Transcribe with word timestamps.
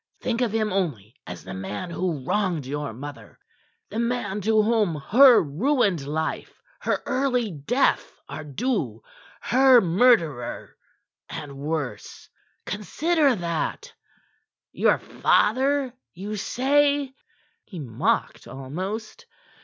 Think 0.19 0.41
of 0.41 0.51
him 0.51 0.73
only 0.73 1.13
as 1.27 1.43
the 1.43 1.53
man 1.53 1.91
who 1.91 2.25
wronged 2.25 2.65
your 2.65 2.91
mother; 2.91 3.37
the 3.91 3.99
man 3.99 4.41
to 4.41 4.63
whom 4.63 4.95
her 4.95 5.39
ruined 5.39 6.07
life, 6.07 6.59
her 6.79 7.03
early 7.05 7.51
death 7.51 8.11
are 8.27 8.43
due 8.43 9.03
her 9.41 9.79
murderer 9.79 10.75
and 11.29 11.55
worse. 11.55 12.27
Consider 12.65 13.35
that. 13.35 13.93
Your 14.71 14.97
father, 14.97 15.93
you 16.15 16.35
say!" 16.35 17.13
He 17.63 17.77
mocked 17.77 18.47
almost. 18.47 19.27